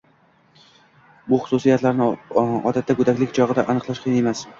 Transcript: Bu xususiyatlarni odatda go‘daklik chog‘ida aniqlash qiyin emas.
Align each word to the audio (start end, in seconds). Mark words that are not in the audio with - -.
Bu 1.33 1.37
xususiyatlarni 1.43 2.07
odatda 2.39 2.97
go‘daklik 3.01 3.37
chog‘ida 3.41 3.67
aniqlash 3.75 4.03
qiyin 4.07 4.19
emas. 4.23 4.43